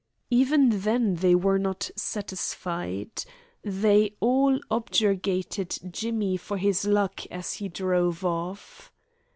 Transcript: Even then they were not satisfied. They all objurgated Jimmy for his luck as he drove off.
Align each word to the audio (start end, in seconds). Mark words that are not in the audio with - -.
Even 0.31 0.79
then 0.81 1.17
they 1.17 1.35
were 1.35 1.59
not 1.59 1.91
satisfied. 1.95 3.23
They 3.63 4.15
all 4.19 4.59
objurgated 4.71 5.77
Jimmy 5.91 6.37
for 6.37 6.57
his 6.57 6.85
luck 6.85 7.23
as 7.27 7.53
he 7.53 7.69
drove 7.69 8.25
off. 8.25 8.91